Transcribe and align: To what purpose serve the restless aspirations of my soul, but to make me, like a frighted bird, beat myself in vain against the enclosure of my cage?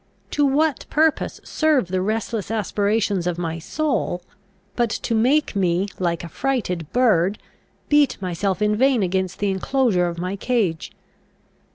To 0.31 0.43
what 0.47 0.87
purpose 0.89 1.39
serve 1.43 1.89
the 1.89 2.01
restless 2.01 2.49
aspirations 2.49 3.27
of 3.27 3.37
my 3.37 3.59
soul, 3.59 4.23
but 4.75 4.89
to 4.89 5.13
make 5.13 5.55
me, 5.55 5.89
like 5.99 6.23
a 6.23 6.27
frighted 6.27 6.91
bird, 6.91 7.37
beat 7.87 8.19
myself 8.19 8.63
in 8.63 8.75
vain 8.75 9.03
against 9.03 9.37
the 9.37 9.51
enclosure 9.51 10.07
of 10.07 10.17
my 10.17 10.35
cage? 10.35 10.91